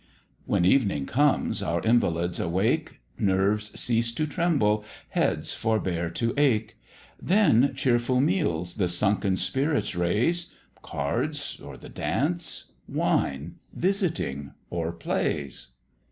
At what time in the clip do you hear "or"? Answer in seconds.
11.63-11.77, 14.71-14.91